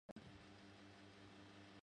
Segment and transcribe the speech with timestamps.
[0.07, 0.19] 刘冠佑。